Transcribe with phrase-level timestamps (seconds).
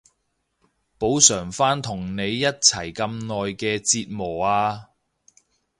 [0.97, 4.87] 補償返同你一齊咁耐嘅折磨啊